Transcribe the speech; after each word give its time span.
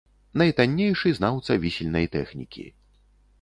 Найтаннейшы 0.41 1.11
знаўца 1.17 1.59
вісельнай 1.67 2.09
тэхнікі. 2.17 2.67